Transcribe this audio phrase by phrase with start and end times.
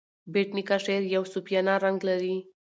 [0.33, 2.35] بېټ نیکه شعر یو صوفیانه رنګ لري.